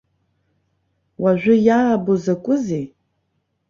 Уажәы 1.21 1.53
иаабо 1.67 2.13
закәызеи?! 2.23 2.85